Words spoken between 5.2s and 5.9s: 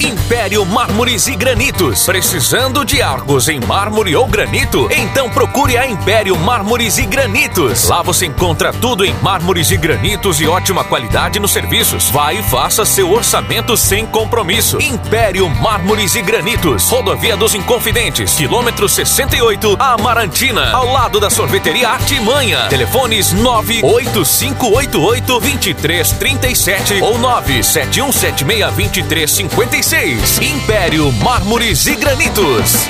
procure a